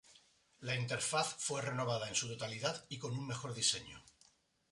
La 0.61 0.73
interfaz 0.75 1.35
fue 1.37 1.61
renovada 1.61 2.09
en 2.09 2.15
su 2.15 2.27
totalidad 2.27 2.85
y 2.89 2.97
con 2.97 3.11
un 3.11 3.27
mejor 3.27 3.53
diseño. 3.53 4.03